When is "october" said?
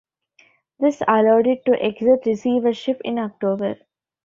3.19-3.75